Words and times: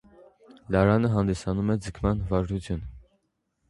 Լարանը 0.75 1.13
հանդիսանում 1.17 1.71
է 1.77 1.79
ձգման 1.85 2.27
վարժություն։ 2.35 2.87